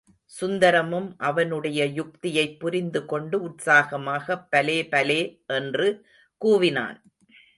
சுந்தரமும் 0.41 1.13
அவனுடைய 1.17 1.85
யுக்தியைப் 1.85 2.59
புரிந்து 2.59 3.05
கொண்டு 3.05 3.41
உற்சாகமாகப் 3.43 4.47
பலே, 4.49 4.87
பலே 4.87 5.43
என்று 5.47 6.05
கூவினான். 6.45 7.01